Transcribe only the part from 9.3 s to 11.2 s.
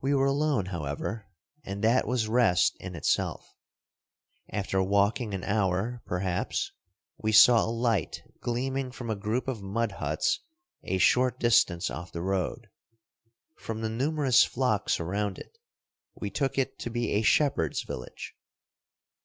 of mudhuts a